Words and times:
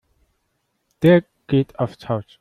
Der 1.03 1.23
geht 1.45 1.77
aufs 1.77 2.09
Haus. 2.09 2.39